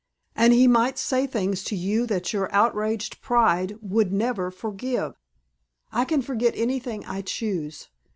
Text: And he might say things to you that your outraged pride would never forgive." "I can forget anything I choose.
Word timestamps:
And 0.35 0.51
he 0.51 0.67
might 0.67 0.97
say 0.97 1.27
things 1.27 1.63
to 1.65 1.75
you 1.75 2.07
that 2.07 2.33
your 2.33 2.51
outraged 2.51 3.21
pride 3.21 3.77
would 3.83 4.11
never 4.11 4.49
forgive." 4.49 5.13
"I 5.91 6.05
can 6.05 6.23
forget 6.23 6.55
anything 6.57 7.05
I 7.05 7.21
choose. 7.21 7.87